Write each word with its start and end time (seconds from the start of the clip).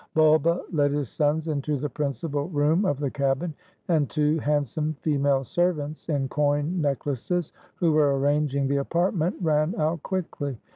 Bulba 0.15 0.59
led 0.71 0.93
his 0.93 1.09
sons 1.11 1.47
into 1.47 1.77
the 1.77 1.87
principal 1.87 2.49
room 2.49 2.85
of 2.85 2.97
the 2.99 3.11
cabin; 3.11 3.53
and 3.87 4.09
two 4.09 4.39
handsome 4.39 4.95
female 5.03 5.43
servants 5.43 6.09
in 6.09 6.27
coin 6.27 6.81
necklaces, 6.81 7.51
who 7.75 7.91
were 7.91 8.17
arranging 8.17 8.67
the 8.67 8.77
apartment, 8.77 9.35
ran 9.41 9.75
out 9.79 10.01
quickly. 10.01 10.57